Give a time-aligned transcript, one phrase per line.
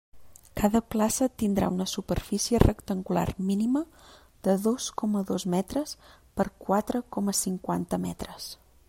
[0.59, 3.83] Cada plaça tindrà una superfície rectangular mínima
[4.47, 5.95] de dos coma dos metres
[6.39, 8.53] per quatre coma cinquanta metres.